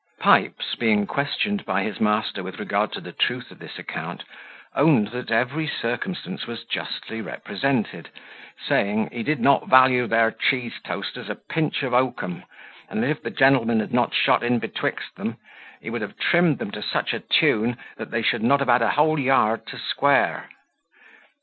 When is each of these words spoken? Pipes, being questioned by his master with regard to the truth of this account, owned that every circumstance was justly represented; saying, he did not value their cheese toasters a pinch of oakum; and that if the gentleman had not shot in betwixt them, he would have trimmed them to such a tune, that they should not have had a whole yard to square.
Pipes, 0.17 0.73
being 0.73 1.05
questioned 1.05 1.63
by 1.63 1.83
his 1.83 1.99
master 2.01 2.41
with 2.41 2.57
regard 2.57 2.91
to 2.93 3.01
the 3.01 3.11
truth 3.11 3.51
of 3.51 3.59
this 3.59 3.77
account, 3.77 4.23
owned 4.75 5.09
that 5.09 5.29
every 5.29 5.67
circumstance 5.67 6.47
was 6.47 6.63
justly 6.65 7.21
represented; 7.21 8.09
saying, 8.67 9.09
he 9.11 9.21
did 9.21 9.39
not 9.39 9.67
value 9.69 10.07
their 10.07 10.31
cheese 10.31 10.73
toasters 10.83 11.29
a 11.29 11.35
pinch 11.35 11.83
of 11.83 11.93
oakum; 11.93 12.43
and 12.89 13.03
that 13.03 13.11
if 13.11 13.21
the 13.21 13.29
gentleman 13.29 13.79
had 13.79 13.93
not 13.93 14.11
shot 14.15 14.41
in 14.41 14.57
betwixt 14.57 15.17
them, 15.17 15.37
he 15.81 15.91
would 15.91 16.01
have 16.01 16.17
trimmed 16.17 16.57
them 16.57 16.71
to 16.71 16.81
such 16.81 17.13
a 17.13 17.19
tune, 17.19 17.77
that 17.97 18.09
they 18.09 18.23
should 18.23 18.41
not 18.41 18.59
have 18.59 18.69
had 18.69 18.81
a 18.81 18.89
whole 18.89 19.19
yard 19.19 19.67
to 19.67 19.77
square. 19.77 20.49